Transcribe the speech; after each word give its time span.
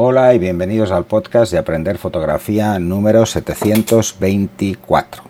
Hola 0.00 0.32
y 0.32 0.38
bienvenidos 0.38 0.92
al 0.92 1.06
podcast 1.06 1.50
de 1.50 1.58
Aprender 1.58 1.98
Fotografía 1.98 2.78
número 2.78 3.26
724. 3.26 5.24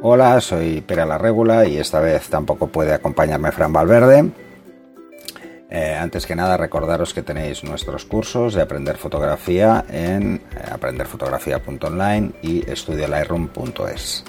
Hola, 0.00 0.40
soy 0.40 0.80
Pera 0.80 1.04
la 1.04 1.18
Regula 1.18 1.66
y 1.66 1.76
esta 1.76 2.00
vez 2.00 2.30
tampoco 2.30 2.68
puede 2.68 2.94
acompañarme 2.94 3.52
Fran 3.52 3.74
Valverde. 3.74 4.30
Eh, 5.68 5.94
antes 6.00 6.24
que 6.24 6.34
nada, 6.34 6.56
recordaros 6.56 7.12
que 7.12 7.20
tenéis 7.20 7.62
nuestros 7.62 8.06
cursos 8.06 8.54
de 8.54 8.62
aprender 8.62 8.96
fotografía 8.96 9.84
en 9.90 10.36
eh, 10.36 10.40
aprenderfotografía.online 10.70 12.32
y 12.40 12.70
estudiolightroom.es. 12.70 14.24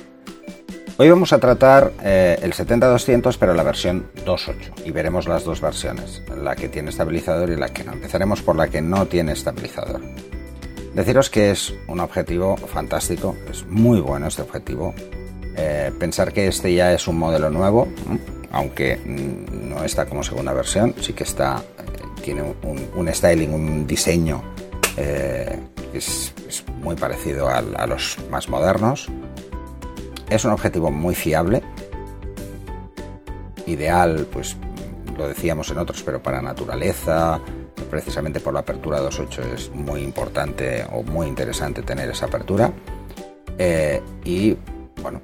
Hoy 0.95 1.09
vamos 1.09 1.33
a 1.33 1.39
tratar 1.39 1.91
eh, 2.03 2.37
el 2.43 2.53
70-200 2.53 3.37
pero 3.39 3.55
la 3.55 3.63
versión 3.63 4.11
2.8 4.25 4.85
y 4.85 4.91
veremos 4.91 5.27
las 5.27 5.43
dos 5.43 5.59
versiones, 5.59 6.21
la 6.39 6.55
que 6.55 6.69
tiene 6.69 6.91
estabilizador 6.91 7.49
y 7.49 7.55
la 7.55 7.69
que 7.69 7.83
no. 7.83 7.93
Empezaremos 7.93 8.43
por 8.43 8.55
la 8.55 8.67
que 8.67 8.79
no 8.79 9.07
tiene 9.07 9.31
estabilizador. 9.31 10.01
Deciros 10.93 11.31
que 11.31 11.49
es 11.49 11.73
un 11.87 11.99
objetivo 11.99 12.57
fantástico, 12.57 13.35
es 13.49 13.65
muy 13.65 14.01
bueno 14.01 14.27
este 14.27 14.43
objetivo. 14.43 14.93
Eh, 15.57 15.91
pensar 15.97 16.31
que 16.31 16.47
este 16.47 16.75
ya 16.75 16.93
es 16.93 17.07
un 17.07 17.17
modelo 17.17 17.49
nuevo, 17.49 17.87
aunque 18.51 18.99
no 19.03 19.83
está 19.83 20.05
como 20.05 20.21
segunda 20.21 20.53
versión, 20.53 20.93
sí 21.01 21.13
que 21.13 21.23
está, 21.23 21.57
eh, 21.57 22.21
tiene 22.21 22.43
un, 22.43 23.11
styling, 23.11 23.51
un 23.51 23.87
diseño 23.87 24.43
que 24.95 25.57
es, 25.91 26.35
muy 26.83 26.95
parecido 26.95 27.49
a 27.49 27.87
los 27.87 28.17
más 28.29 28.47
modernos 28.47 29.09
es 30.35 30.45
un 30.45 30.51
objetivo 30.51 30.89
muy 30.89 31.15
fiable, 31.15 31.61
ideal, 33.67 34.27
pues 34.31 34.57
lo 35.17 35.27
decíamos 35.27 35.69
en 35.69 35.77
otros, 35.77 36.01
pero 36.03 36.21
para 36.21 36.41
naturaleza, 36.41 37.39
precisamente 37.89 38.39
por 38.39 38.53
la 38.53 38.61
apertura 38.61 38.99
2.8 39.01 39.53
es 39.53 39.69
muy 39.71 40.01
importante 40.01 40.85
o 40.91 41.03
muy 41.03 41.27
interesante 41.27 41.83
tener 41.83 42.09
esa 42.09 42.25
apertura. 42.25 42.71
Eh, 43.57 44.01
y 44.25 44.57
bueno, 45.01 45.21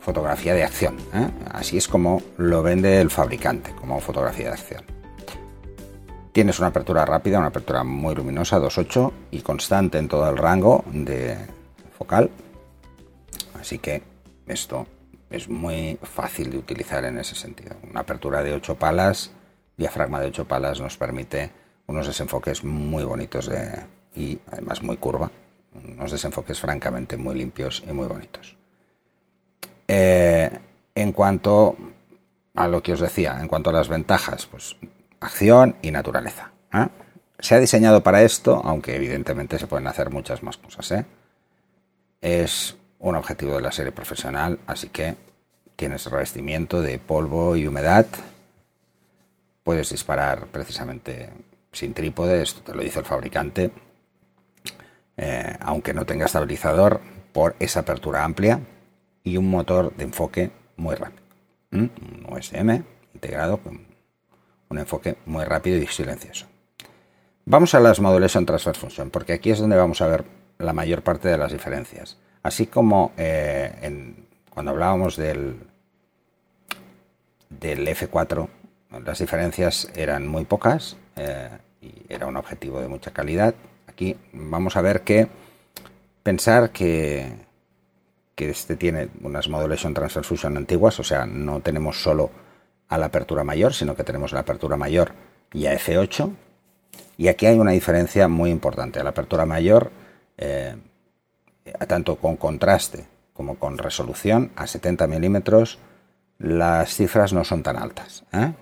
fotografía 0.00 0.54
de 0.54 0.62
acción. 0.62 0.96
¿eh? 1.12 1.28
Así 1.50 1.76
es 1.76 1.88
como 1.88 2.22
lo 2.36 2.62
vende 2.62 3.00
el 3.00 3.10
fabricante, 3.10 3.74
como 3.80 4.00
fotografía 4.00 4.46
de 4.46 4.52
acción. 4.52 4.84
Tienes 6.30 6.58
una 6.58 6.68
apertura 6.68 7.04
rápida, 7.04 7.38
una 7.38 7.48
apertura 7.48 7.82
muy 7.82 8.14
luminosa, 8.14 8.60
2.8 8.60 9.12
y 9.32 9.40
constante 9.40 9.98
en 9.98 10.08
todo 10.08 10.28
el 10.28 10.36
rango 10.36 10.84
de 10.92 11.36
focal. 11.96 12.30
Así 13.60 13.78
que 13.78 14.13
esto 14.46 14.86
es 15.30 15.48
muy 15.48 15.98
fácil 16.02 16.50
de 16.50 16.58
utilizar 16.58 17.04
en 17.04 17.18
ese 17.18 17.34
sentido. 17.34 17.76
Una 17.88 18.00
apertura 18.00 18.42
de 18.42 18.52
8 18.52 18.76
palas, 18.76 19.32
diafragma 19.76 20.20
de 20.20 20.28
8 20.28 20.46
palas 20.46 20.80
nos 20.80 20.96
permite 20.96 21.50
unos 21.86 22.06
desenfoques 22.06 22.64
muy 22.64 23.04
bonitos 23.04 23.50
y 24.14 24.38
además 24.50 24.82
muy 24.82 24.96
curva, 24.96 25.30
unos 25.74 26.12
desenfoques 26.12 26.60
francamente 26.60 27.16
muy 27.16 27.34
limpios 27.34 27.82
y 27.88 27.92
muy 27.92 28.06
bonitos. 28.06 28.56
Eh, 29.88 30.50
en 30.94 31.12
cuanto 31.12 31.76
a 32.54 32.68
lo 32.68 32.82
que 32.82 32.92
os 32.92 33.00
decía, 33.00 33.38
en 33.40 33.48
cuanto 33.48 33.70
a 33.70 33.72
las 33.72 33.88
ventajas, 33.88 34.46
pues 34.46 34.76
acción 35.20 35.76
y 35.82 35.90
naturaleza. 35.90 36.52
¿eh? 36.72 36.86
Se 37.38 37.54
ha 37.54 37.58
diseñado 37.58 38.02
para 38.02 38.22
esto, 38.22 38.62
aunque 38.64 38.94
evidentemente 38.94 39.58
se 39.58 39.66
pueden 39.66 39.88
hacer 39.88 40.10
muchas 40.10 40.42
más 40.42 40.56
cosas. 40.56 40.90
¿eh? 40.92 41.04
Es 42.20 42.76
un 43.04 43.16
objetivo 43.16 43.56
de 43.56 43.60
la 43.60 43.70
serie 43.70 43.92
profesional, 43.92 44.58
así 44.66 44.88
que 44.88 45.14
tienes 45.76 46.06
revestimiento 46.06 46.80
de 46.80 46.98
polvo 46.98 47.54
y 47.54 47.66
humedad. 47.66 48.06
Puedes 49.62 49.90
disparar 49.90 50.46
precisamente 50.46 51.28
sin 51.70 51.92
trípode, 51.92 52.40
esto 52.40 52.62
te 52.62 52.74
lo 52.74 52.82
dice 52.82 53.00
el 53.00 53.04
fabricante, 53.04 53.70
eh, 55.18 55.56
aunque 55.60 55.92
no 55.92 56.06
tenga 56.06 56.24
estabilizador, 56.24 57.00
por 57.34 57.56
esa 57.58 57.80
apertura 57.80 58.24
amplia 58.24 58.60
y 59.22 59.36
un 59.36 59.50
motor 59.50 59.94
de 59.96 60.04
enfoque 60.04 60.50
muy 60.76 60.94
rápido. 60.94 61.24
Un 61.72 61.90
USM 62.30 62.84
integrado 63.12 63.58
con 63.58 63.86
un 64.70 64.78
enfoque 64.78 65.16
muy 65.26 65.44
rápido 65.44 65.76
y 65.76 65.86
silencioso. 65.88 66.46
Vamos 67.44 67.74
a 67.74 67.80
las 67.80 68.00
Modulation 68.00 68.46
Transfer 68.46 68.76
Function, 68.76 69.10
porque 69.10 69.34
aquí 69.34 69.50
es 69.50 69.58
donde 69.58 69.76
vamos 69.76 70.00
a 70.00 70.06
ver 70.06 70.24
la 70.58 70.72
mayor 70.72 71.02
parte 71.02 71.28
de 71.28 71.36
las 71.36 71.52
diferencias. 71.52 72.16
Así 72.44 72.66
como 72.66 73.12
eh, 73.16 74.14
cuando 74.50 74.72
hablábamos 74.72 75.16
del, 75.16 75.56
del 77.48 77.88
F4, 77.88 78.48
las 79.02 79.18
diferencias 79.18 79.90
eran 79.94 80.28
muy 80.28 80.44
pocas 80.44 80.98
eh, 81.16 81.48
y 81.80 81.92
era 82.06 82.26
un 82.26 82.36
objetivo 82.36 82.82
de 82.82 82.88
mucha 82.88 83.12
calidad. 83.12 83.54
Aquí 83.86 84.16
vamos 84.34 84.76
a 84.76 84.82
ver 84.82 85.00
que 85.00 85.26
pensar 86.22 86.70
que, 86.70 87.32
que 88.34 88.50
este 88.50 88.76
tiene 88.76 89.08
unas 89.22 89.48
Modulation 89.48 89.94
Transfer 89.94 90.24
antiguas, 90.54 91.00
o 91.00 91.04
sea, 91.04 91.24
no 91.24 91.60
tenemos 91.60 92.02
solo 92.02 92.30
a 92.88 92.98
la 92.98 93.06
apertura 93.06 93.42
mayor, 93.42 93.72
sino 93.72 93.96
que 93.96 94.04
tenemos 94.04 94.32
la 94.32 94.40
apertura 94.40 94.76
mayor 94.76 95.12
y 95.54 95.64
a 95.64 95.74
F8. 95.74 96.30
Y 97.16 97.28
aquí 97.28 97.46
hay 97.46 97.58
una 97.58 97.70
diferencia 97.70 98.28
muy 98.28 98.50
importante. 98.50 99.00
A 99.00 99.04
la 99.04 99.10
apertura 99.10 99.46
mayor 99.46 99.90
eh, 100.36 100.76
tanto 101.86 102.16
con 102.16 102.36
contraste 102.36 103.06
como 103.32 103.56
con 103.56 103.78
resolución 103.78 104.52
a 104.56 104.66
70 104.66 105.06
milímetros, 105.06 105.78
las 106.38 106.94
cifras 106.94 107.32
no 107.32 107.44
son 107.44 107.62
tan 107.62 107.76
altas. 107.76 108.24
¿eh? 108.32 108.52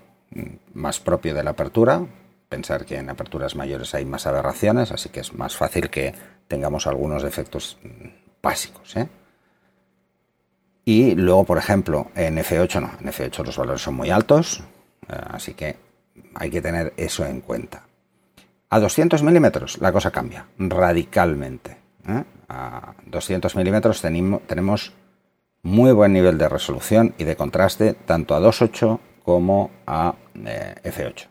Más 0.73 0.99
propio 0.99 1.33
de 1.33 1.43
la 1.43 1.51
apertura, 1.51 2.05
pensar 2.49 2.85
que 2.85 2.97
en 2.97 3.09
aperturas 3.09 3.55
mayores 3.55 3.93
hay 3.95 4.05
más 4.05 4.27
aberraciones, 4.27 4.91
así 4.91 5.09
que 5.09 5.19
es 5.19 5.33
más 5.33 5.55
fácil 5.55 5.89
que 5.89 6.13
tengamos 6.47 6.87
algunos 6.87 7.23
defectos 7.23 7.77
básicos. 8.41 8.95
¿eh? 8.95 9.07
Y 10.85 11.15
luego, 11.15 11.45
por 11.45 11.57
ejemplo, 11.57 12.11
en 12.15 12.37
F8 12.37 12.81
no, 12.81 12.91
en 12.99 13.07
F8 13.07 13.45
los 13.45 13.57
valores 13.57 13.81
son 13.81 13.95
muy 13.95 14.09
altos, 14.09 14.63
eh, 15.07 15.15
así 15.31 15.53
que 15.53 15.77
hay 16.35 16.49
que 16.49 16.61
tener 16.61 16.93
eso 16.97 17.25
en 17.25 17.41
cuenta. 17.41 17.83
A 18.69 18.79
200 18.79 19.23
milímetros 19.23 19.77
la 19.79 19.91
cosa 19.91 20.11
cambia 20.11 20.45
radicalmente. 20.57 21.77
¿eh? 22.07 22.23
A 22.47 22.93
200 23.05 23.55
milímetros 23.55 24.01
tenemos 24.01 24.93
muy 25.63 25.91
buen 25.93 26.13
nivel 26.13 26.37
de 26.37 26.49
resolución 26.49 27.15
y 27.17 27.23
de 27.23 27.35
contraste 27.35 27.93
tanto 27.93 28.35
a 28.35 28.41
2.8 28.41 28.99
como 29.23 29.71
a 29.87 30.15
eh, 30.35 30.75
F8. 30.83 31.27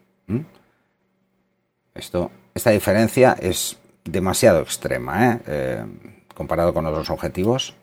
Esto, 1.95 2.31
esta 2.55 2.71
diferencia 2.71 3.37
es 3.39 3.78
demasiado 4.05 4.61
extrema 4.61 5.41
¿eh? 5.47 5.84
comparado 6.34 6.73
con 6.73 6.87
otros 6.87 7.11
objetivos 7.11 7.77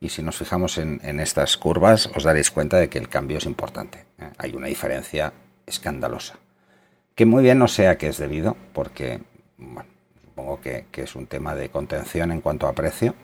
y 0.00 0.08
si 0.08 0.22
nos 0.22 0.36
fijamos 0.36 0.78
en, 0.78 1.00
en, 1.04 1.20
estas 1.20 1.56
curvas 1.56 2.10
os 2.16 2.24
daréis 2.24 2.50
cuenta 2.50 2.78
de 2.78 2.88
que 2.88 2.98
el 2.98 3.08
cambio 3.08 3.38
es 3.38 3.46
importante. 3.46 4.04
Hay 4.38 4.52
una 4.52 4.66
diferencia 4.66 5.32
escandalosa. 5.64 6.40
Que 7.14 7.24
muy 7.24 7.44
bien 7.44 7.58
no 7.60 7.68
sea 7.68 7.98
que 7.98 8.08
es 8.08 8.18
debido, 8.18 8.56
porque 8.72 9.20
bueno, 9.58 9.91
supongo 10.32 10.60
que, 10.62 10.86
es 10.94 11.14
un 11.14 11.26
tema 11.26 11.54
de 11.54 11.68
contención 11.68 12.32
en 12.32 12.40
cuanto 12.40 12.66
a 12.66 12.72
precio, 12.72 13.14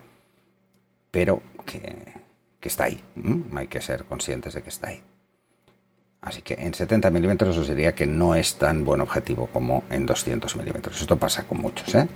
pero 1.11 1.41
que, 1.65 2.19
está 2.61 2.85
ahí. 2.85 3.03
Hay 3.57 3.67
que 3.67 3.81
ser 3.81 4.05
conscientes 4.05 4.53
de 4.53 4.63
que 4.63 4.69
está 4.69 4.89
ahí. 4.89 5.03
Así 6.21 6.43
que 6.43 6.53
en 6.55 6.75
70 6.75 7.09
milímetros 7.11 7.57
os 7.57 7.67
diría 7.67 7.95
que 7.95 8.07
no 8.07 8.35
es 8.35 8.57
tan 8.57 8.85
buen 8.85 9.01
objetivo 9.01 9.47
como 9.47 9.85
en 9.89 10.05
200 10.05 10.55
milímetros. 10.57 11.01
Esto 11.01 11.17
pasa 11.17 11.45
con 11.45 11.59
muchos, 11.59 11.95
¿eh? 11.95 12.07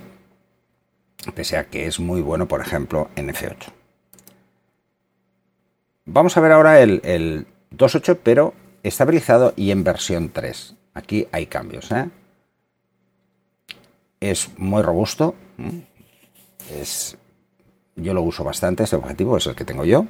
Pese 1.34 1.56
a 1.56 1.64
que 1.64 1.86
es 1.86 1.98
muy 1.98 2.20
bueno, 2.20 2.46
por 2.46 2.60
ejemplo, 2.60 3.08
en 3.16 3.28
F8. 3.30 3.72
Vamos 6.04 6.36
a 6.36 6.40
ver 6.40 6.52
ahora 6.52 6.80
el, 6.80 7.00
el 7.04 7.46
2.8, 7.74 8.18
pero 8.22 8.52
estabilizado 8.82 9.54
y 9.56 9.70
en 9.70 9.84
versión 9.84 10.28
3. 10.28 10.74
Aquí 10.92 11.28
hay 11.32 11.46
cambios, 11.46 11.90
¿eh? 11.92 12.10
Es 14.22 14.56
muy 14.56 14.82
robusto. 14.82 15.34
Es, 16.70 17.18
yo 17.96 18.14
lo 18.14 18.22
uso 18.22 18.44
bastante, 18.44 18.84
este 18.84 18.96
objetivo 18.96 19.36
es 19.36 19.46
el 19.46 19.56
que 19.56 19.64
tengo 19.64 19.84
yo, 19.84 20.06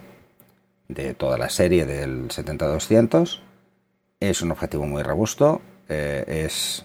de 0.89 1.15
toda 1.15 1.39
la 1.39 1.49
serie 1.49 1.87
del 1.87 2.29
70-200. 2.29 3.41
Es 4.21 4.43
un 4.43 4.51
objetivo 4.51 4.87
muy 4.87 5.03
robusto, 5.03 5.63
eh, 5.89 6.45
es, 6.45 6.85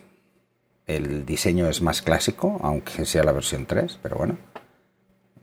el 0.87 1.25
diseño 1.25 1.67
es 1.67 1.81
más 1.81 2.01
clásico, 2.01 2.59
aunque 2.63 3.05
sea 3.05 3.25
la 3.25 3.33
versión 3.33 3.65
3, 3.65 3.99
pero 4.01 4.15
bueno, 4.15 4.37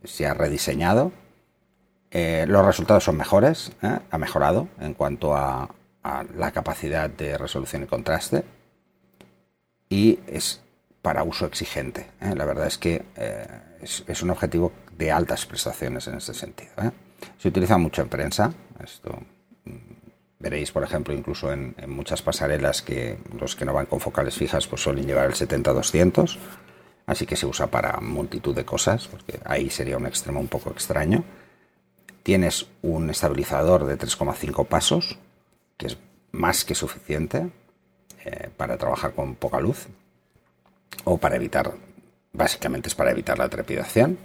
se 0.02 0.26
ha 0.26 0.32
rediseñado. 0.32 1.12
Eh, 2.10 2.46
los 2.48 2.64
resultados 2.64 3.04
son 3.04 3.18
mejores, 3.18 3.72
¿eh? 3.82 3.98
ha 4.10 4.18
mejorado 4.18 4.68
en 4.80 4.94
cuanto 4.94 5.36
a, 5.36 5.68
a 6.02 6.24
la 6.36 6.50
capacidad 6.50 7.10
de 7.10 7.36
resolución 7.36 7.82
y 7.82 7.86
contraste. 7.86 8.42
Y 9.90 10.20
es 10.26 10.63
para 11.04 11.22
uso 11.22 11.44
exigente. 11.44 12.06
¿eh? 12.22 12.34
La 12.34 12.46
verdad 12.46 12.66
es 12.66 12.78
que 12.78 13.04
eh, 13.16 13.46
es, 13.82 14.22
un 14.22 14.30
objetivo 14.30 14.72
de 14.96 15.12
altas 15.12 15.44
prestaciones 15.44 16.08
en 16.08 16.14
este 16.14 16.32
sentido. 16.32 16.72
¿eh? 16.82 16.90
Se 17.36 17.48
utiliza 17.48 17.76
mucho 17.76 18.00
en 18.00 18.08
prensa, 18.08 18.50
esto 18.82 19.10
mm, 19.66 19.76
veréis, 20.38 20.72
por 20.72 20.82
ejemplo, 20.82 21.12
incluso 21.12 21.52
en, 21.52 21.74
muchas 21.88 22.22
pasarelas 22.22 22.80
que 22.80 23.18
los 23.38 23.54
que 23.54 23.66
no 23.66 23.74
van 23.74 23.84
con 23.84 24.00
focales 24.00 24.34
fijas 24.34 24.66
pues 24.66 24.80
suelen 24.80 25.06
llevar 25.06 25.26
el 25.26 25.34
70-200, 25.34 26.38
así 27.04 27.26
que 27.26 27.36
se 27.36 27.44
usa 27.44 27.66
para 27.66 28.00
multitud 28.00 28.54
de 28.56 28.64
cosas, 28.64 29.06
porque 29.06 29.38
ahí 29.44 29.68
sería 29.68 29.98
un 29.98 30.06
extremo 30.06 30.40
un 30.40 30.48
poco 30.48 30.70
extraño. 30.70 31.22
Tienes 32.22 32.66
un 32.80 33.10
estabilizador 33.10 33.84
de 33.84 33.98
3,5 33.98 34.66
pasos, 34.66 35.18
que 35.76 35.88
es 35.88 35.98
más 36.32 36.64
que 36.64 36.74
suficiente 36.74 37.50
para 38.56 38.78
trabajar 38.78 39.12
con 39.12 39.34
poca 39.34 39.60
luz, 39.60 39.86
o 41.04 41.18
para 41.18 41.36
evitar, 41.36 41.72
básicamente 42.32 42.88
es 42.88 42.94
para 42.94 43.10
evitar 43.10 43.38
la 43.38 43.48
trepidación 43.48 44.18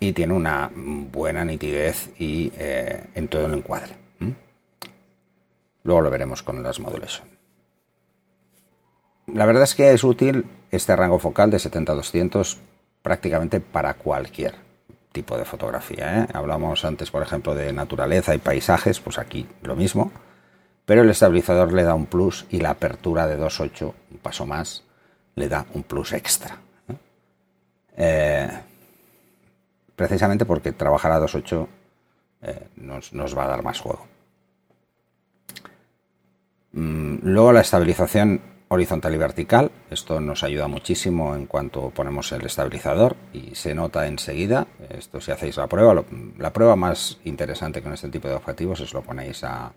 y 0.00 0.12
tiene 0.12 0.34
una 0.34 0.70
buena 0.74 1.44
nitidez 1.44 2.10
y 2.18 2.52
eh, 2.56 3.04
en 3.14 3.28
todo 3.28 3.46
el 3.46 3.54
encuadre. 3.54 4.00
Luego 5.82 6.02
lo 6.02 6.10
veremos 6.10 6.42
con 6.42 6.62
las 6.62 6.78
modulation. 6.78 7.26
La 9.26 9.46
verdad 9.46 9.62
es 9.62 9.74
que 9.74 9.92
es 9.92 10.04
útil 10.04 10.44
este 10.70 10.94
rango 10.94 11.18
focal 11.18 11.50
de 11.50 11.58
70-200 11.58 12.58
prácticamente 13.02 13.60
para 13.60 13.94
cualquier 13.94 14.54
tipo 15.12 15.36
de 15.36 15.44
fotografía. 15.44 16.20
¿eh? 16.20 16.26
Hablamos 16.32 16.84
antes, 16.84 17.10
por 17.10 17.22
ejemplo, 17.22 17.54
de 17.54 17.72
naturaleza 17.72 18.34
y 18.34 18.38
paisajes, 18.38 19.00
pues 19.00 19.18
aquí 19.18 19.46
lo 19.62 19.76
mismo, 19.76 20.12
pero 20.84 21.02
el 21.02 21.10
estabilizador 21.10 21.72
le 21.72 21.84
da 21.84 21.94
un 21.94 22.06
plus 22.06 22.46
y 22.50 22.58
la 22.58 22.70
apertura 22.70 23.26
de 23.26 23.38
2.8, 23.38 23.92
un 24.10 24.18
paso 24.18 24.46
más, 24.46 24.84
le 25.34 25.48
da 25.48 25.66
un 25.74 25.82
plus 25.82 26.12
extra. 26.12 26.56
Eh, 27.96 28.48
precisamente 29.94 30.46
porque 30.46 30.72
trabajar 30.72 31.12
a 31.12 31.20
2.8 31.20 31.66
eh, 32.42 32.68
nos, 32.76 33.12
nos, 33.12 33.36
va 33.36 33.44
a 33.44 33.48
dar 33.48 33.62
más 33.62 33.80
juego. 33.80 34.06
Mm, 36.72 37.18
luego 37.22 37.52
la 37.52 37.60
estabilización 37.60 38.40
horizontal 38.68 39.14
y 39.14 39.18
vertical, 39.18 39.70
esto 39.90 40.20
nos 40.20 40.44
ayuda 40.44 40.68
muchísimo 40.68 41.34
en 41.34 41.46
cuanto 41.46 41.90
ponemos 41.90 42.30
el 42.30 42.46
estabilizador 42.46 43.16
y 43.32 43.56
se 43.56 43.74
nota 43.74 44.06
enseguida, 44.06 44.68
esto 44.88 45.20
si 45.20 45.32
hacéis 45.32 45.56
la 45.56 45.66
prueba, 45.66 46.04
la 46.38 46.52
prueba 46.52 46.76
más 46.76 47.18
interesante 47.24 47.82
con 47.82 47.92
este 47.92 48.08
tipo 48.08 48.28
de 48.28 48.34
objetivos 48.34 48.78
es 48.78 48.94
lo 48.94 49.02
ponéis 49.02 49.42
a, 49.42 49.72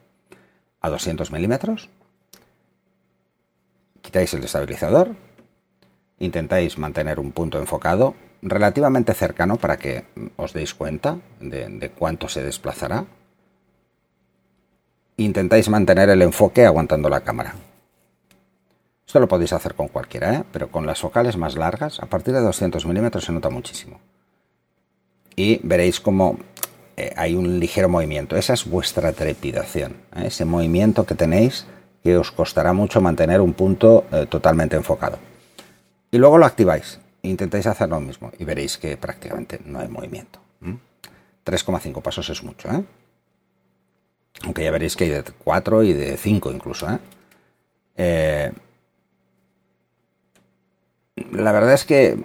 a 0.80 0.90
200 0.90 1.32
milímetros, 1.32 1.90
quitáis 4.04 4.32
el 4.36 4.44
estabilizador, 4.44 5.16
intentáis 6.24 6.78
mantener 6.78 7.20
un 7.20 7.32
punto 7.32 7.60
enfocado 7.60 8.16
relativamente 8.42 9.14
cercano 9.14 9.58
para 9.58 9.78
que 9.78 10.06
os 10.36 10.54
deis 10.54 10.74
cuenta 10.74 11.18
de, 11.40 11.92
cuánto 11.98 12.28
se 12.28 12.44
desplazará. 12.44 13.06
Intentáis 15.18 15.70
mantener 15.70 16.10
el 16.10 16.22
enfoque 16.22 16.66
aguantando 16.66 17.10
la 17.10 17.22
cámara. 17.22 17.56
Esto 19.06 19.20
lo 19.20 19.28
podéis 19.28 19.54
hacer 19.54 19.76
con 19.76 19.90
cualquiera, 19.90 20.34
¿eh? 20.34 20.44
pero 20.52 20.70
con 20.70 20.86
las 20.86 21.00
focales 21.00 21.38
más 21.38 21.56
largas, 21.56 22.00
a 22.00 22.08
partir 22.08 22.34
de 22.34 22.42
200 22.42 22.86
milímetros 22.86 23.26
se 23.26 23.32
nota 23.32 23.50
muchísimo. 23.50 24.00
Y 25.36 25.60
veréis 25.64 26.00
cómo 26.00 26.40
eh, 26.98 27.14
hay 27.16 27.36
un 27.36 27.60
ligero 27.60 27.90
movimiento. 27.90 28.36
Esa 28.36 28.54
es 28.54 28.66
vuestra 28.66 29.14
trepidación. 29.14 29.94
¿eh? 30.16 30.24
Ese 30.28 30.46
movimiento 30.46 31.06
que 31.06 31.16
tenéis 31.16 31.68
que 32.04 32.18
os 32.18 32.32
costará 32.32 32.74
mucho 32.74 33.02
mantener 33.02 33.40
un 33.40 33.54
punto 33.54 34.04
totalmente 34.30 34.76
enfocado. 34.76 35.18
Y 36.14 36.20
luego 36.20 36.38
lo 36.38 36.46
activáis 36.46 37.00
intentáis 37.24 37.66
hacer 37.66 37.90
lo 37.90 38.00
mismo 38.00 38.32
y 38.38 38.44
veréis 38.44 38.78
que 38.78 38.98
prácticamente 38.98 39.60
no 39.66 39.80
hay 39.80 39.88
movimiento. 39.88 40.40
3,5 41.44 42.02
pasos 42.04 42.30
es 42.30 42.44
mucho, 42.44 42.70
¿eh? 42.70 42.84
Aunque 44.44 44.64
ya 44.64 44.72
veréis 44.72 44.96
que 44.96 45.06
hay 45.06 45.10
de 45.10 45.24
4 45.24 45.84
y 45.84 45.94
de 45.94 46.16
5 46.16 46.52
incluso, 46.52 46.88
¿eh? 46.90 47.00
¿eh? 47.98 48.52
la 51.32 51.52
verdad 51.52 51.74
es 51.74 51.84
que 51.84 52.24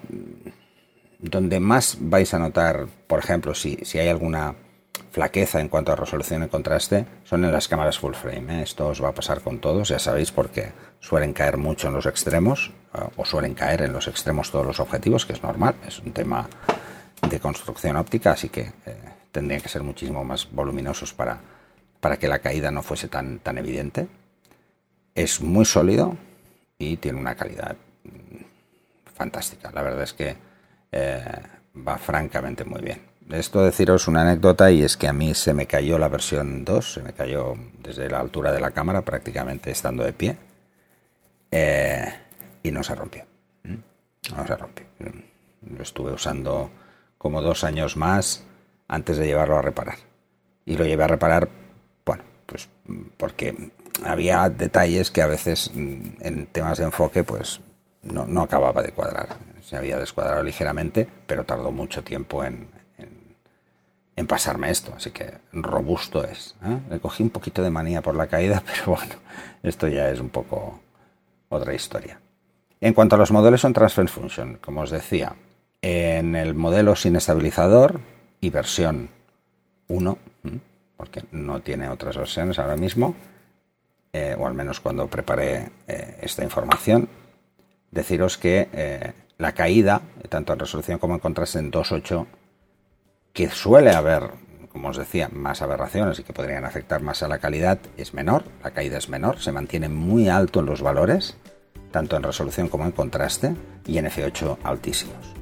donde 1.19 1.59
más 1.59 1.97
vais 1.99 2.35
a 2.35 2.39
notar, 2.39 2.87
por 3.07 3.21
ejemplo, 3.21 3.55
si, 3.55 3.79
si 3.85 3.99
hay 3.99 4.09
alguna 4.09 4.55
flaqueza 5.19 5.61
en 5.61 5.69
cuanto 5.69 5.91
a 5.91 5.97
resolución 5.97 6.45
y 6.45 6.49
contraste 6.49 7.05
son 7.25 7.45
en 7.45 7.51
las 7.51 7.67
cámaras 7.67 7.99
full 7.99 8.15
frame. 8.15 8.61
¿eh? 8.61 8.63
Esto 8.63 8.87
os 8.87 9.03
va 9.03 9.09
a 9.09 9.15
pasar 9.15 9.41
con 9.41 9.59
todos, 9.59 9.89
ya 9.89 9.99
sabéis, 9.99 10.31
porque 10.31 10.71
suelen 11.01 11.33
caer 11.33 11.57
mucho 11.57 11.89
en 11.89 11.95
los 11.95 12.07
extremos 12.07 12.71
eh, 12.95 13.01
o 13.17 13.25
suelen 13.25 13.55
caer 13.55 13.83
en 13.83 13.93
los 13.93 14.07
extremos 14.07 14.53
todos 14.53 14.65
los 14.65 14.79
objetivos, 14.79 15.27
que 15.27 15.33
es 15.33 15.43
normal, 15.43 15.75
es 15.85 15.99
un 15.99 16.13
tema 16.13 16.49
de 17.29 17.41
construcción 17.41 17.97
óptica, 17.97 18.31
así 18.31 18.49
que 18.49 18.61
eh, 18.61 18.97
tendrían 19.33 19.61
que 19.61 19.69
ser 19.69 19.83
muchísimo 19.83 20.23
más 20.23 20.49
voluminosos 20.53 21.13
para, 21.13 21.41
para 21.99 22.17
que 22.17 22.29
la 22.29 22.39
caída 22.39 22.71
no 22.71 22.85
fuese 22.85 23.09
tan, 23.09 23.41
tan 23.41 23.59
evidente. 23.59 24.07
Es 25.17 25.41
muy 25.41 25.65
sólido 25.65 26.17
y 26.79 26.97
tiene 26.99 27.19
una 27.19 27.35
calidad 27.35 27.75
mm, 28.05 29.11
fantástica. 29.17 29.73
La 29.73 29.83
verdad 29.83 30.05
es 30.05 30.13
que 30.13 30.37
va 31.77 31.99
francamente 31.99 32.65
muy 32.65 32.83
bien 32.83 33.18
esto 33.31 33.63
deciros 33.63 34.09
una 34.09 34.23
anécdota 34.23 34.71
y 34.71 34.83
es 34.83 34.97
que 34.97 35.09
a 35.09 35.13
mí 35.13 35.35
se 35.35 35.53
me 35.53 35.67
cayó 35.67 35.99
la 35.99 36.09
versión 36.09 36.65
2, 36.65 36.93
se 36.93 37.03
me 37.03 37.13
cayó 37.13 37.55
desde 37.83 38.09
la 38.09 38.21
altura 38.21 38.53
de 38.53 38.61
la 38.61 38.71
cámara 38.71 39.03
prácticamente 39.03 39.71
estando 39.71 40.03
de 40.03 40.13
pie 40.13 40.37
eh, 41.51 42.15
y 42.63 42.71
no 42.71 42.83
se 42.83 42.95
rompió. 42.95 43.25
No 43.65 44.47
se 44.47 44.57
rompió. 44.57 44.87
Lo 45.71 45.83
estuve 45.83 46.13
usando 46.13 46.71
como 47.17 47.43
dos 47.43 47.65
años 47.65 47.97
más 47.97 48.45
antes 48.89 49.17
de 49.17 49.27
llevarlo 49.27 49.59
a 49.59 49.63
reparar. 49.63 49.97
Y 50.65 50.77
lo 50.77 50.85
llevé 50.85 51.05
a 51.05 51.09
reparar, 51.09 51.49
bueno, 52.05 52.25
pues 52.47 52.69
porque 53.17 53.73
había 54.05 54.49
detalles 54.49 55.11
que 55.11 55.23
a 55.23 55.27
veces 55.27 55.71
en 55.75 56.47
temas 56.53 56.79
de 56.79 56.85
enfoque 56.85 57.25
pues 57.25 57.61
no, 58.03 58.27
no 58.27 58.43
acababa 58.43 58.83
de 58.83 58.93
cuadrar. 58.93 59.37
Se 59.63 59.77
había 59.77 59.99
descuadrado 59.99 60.43
ligeramente, 60.43 61.07
pero 61.27 61.45
tardó 61.45 61.71
mucho 61.71 62.03
tiempo 62.03 62.45
en, 62.45 62.69
en 64.19 64.27
pasarme 64.27 64.69
esto, 64.69 64.93
así 64.97 65.13
que 65.13 65.35
robusto 65.53 66.25
es. 66.25 66.57
¿eh? 66.65 66.77
Le 66.91 66.99
cogí 66.99 67.23
un 67.23 67.31
poquito 67.31 67.63
de 67.63 67.71
manía 67.71 68.03
por 68.03 68.17
la 68.17 68.27
caída, 68.27 68.61
pero 68.67 68.97
bueno, 68.97 69.15
esto 69.63 69.87
ya 69.87 70.11
es 70.11 70.19
un 70.19 70.29
poco 70.29 70.81
otra 71.49 71.73
historia. 71.73 72.19
En 72.81 72.95
cuanto 72.95 73.15
a 73.15 73.19
los 73.19 73.31
modelos 73.31 73.63
en 73.63 73.73
Transfer 73.75 74.09
Function, 74.09 74.59
como 74.61 74.81
os 74.81 74.91
decía, 74.91 75.37
en 75.83 76.35
el 76.35 76.55
modelo 76.55 76.97
sin 76.97 77.15
estabilizador 77.15 78.01
y 78.41 78.51
versión 78.51 79.09
1, 79.87 80.19
porque 80.97 81.23
no 81.31 81.61
tiene 81.61 81.89
otras 81.89 82.17
versiones 82.17 82.59
ahora 82.59 82.77
mismo, 82.77 83.15
eh, 84.13 84.35
o 84.37 84.49
al 84.49 84.55
menos 84.55 84.81
cuando 84.81 85.07
preparé 85.07 85.71
eh, 85.87 86.19
esta 86.23 86.43
información, 86.43 87.09
deciros 87.93 88.37
que 88.37 89.15
la 89.39 89.53
caída, 89.53 90.03
tanto 90.29 90.53
en 90.53 90.59
resolución 90.59 90.99
como 90.99 91.15
en 91.15 91.21
contraste 91.21 91.61
en 91.61 91.71
2.8, 91.71 92.27
que 93.39 93.49
suele 93.51 93.93
haber, 93.93 94.33
como 94.73 94.89
os 94.89 94.97
decía, 94.97 95.31
más 95.33 95.63
aberraciones 95.63 96.19
y 96.19 96.25
que 96.25 96.33
podrían 96.33 96.65
afectar 96.65 97.01
más 97.03 97.23
a 97.23 97.29
la 97.29 97.39
calidad, 97.39 97.79
es 97.97 98.13
menor, 98.13 98.43
la 98.65 98.73
caída 98.73 98.99
es 98.99 99.09
menor, 99.09 99.39
se 99.39 99.53
mantiene 99.53 99.89
muy 99.89 100.29
alto 100.29 100.59
en 100.59 100.67
los 100.67 100.83
valores, 100.83 101.37
tanto 101.93 102.17
en 102.17 102.25
resolución 102.25 102.67
como 102.67 102.85
en 102.85 102.91
contraste, 102.91 103.55
y 103.87 103.97
en 103.99 104.07
F8 104.07 104.57
altísimos, 104.65 105.35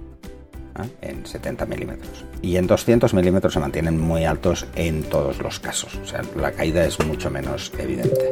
¿eh? 0.79 0.91
en 1.01 1.25
70 1.25 1.65
milímetros. 1.65 2.27
Y 2.43 2.59
en 2.59 2.67
200 2.67 3.15
milímetros 3.15 3.55
se 3.55 3.61
mantienen 3.61 3.99
muy 3.99 4.27
altos 4.27 4.67
en 4.75 5.03
todos 5.05 5.39
los 5.39 5.59
casos, 5.59 5.95
o 5.95 6.05
sea, 6.05 6.21
la 6.37 6.53
caída 6.53 6.85
es 6.85 7.03
mucho 7.03 7.31
menos 7.31 7.73
evidente. 7.79 8.31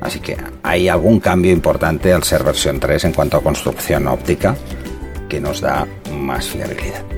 Así 0.00 0.20
que 0.20 0.36
hay 0.62 0.88
algún 0.88 1.18
cambio 1.18 1.50
importante 1.50 2.12
al 2.12 2.22
ser 2.22 2.44
versión 2.44 2.78
3 2.78 3.06
en 3.06 3.12
cuanto 3.12 3.38
a 3.38 3.42
construcción 3.42 4.06
óptica 4.06 4.54
que 5.28 5.40
nos 5.40 5.60
da 5.60 5.84
más 6.12 6.46
fiabilidad. 6.46 7.17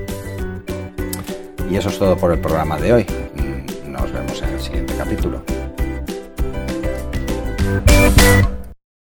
Y 1.71 1.77
eso 1.77 1.87
es 1.87 1.97
todo 1.97 2.17
por 2.17 2.33
el 2.33 2.39
programa 2.39 2.77
de 2.77 2.91
hoy. 2.91 3.05
Nos 3.87 4.11
vemos 4.11 4.41
en 4.41 4.49
el 4.49 4.59
siguiente 4.59 4.93
capítulo. 4.97 5.41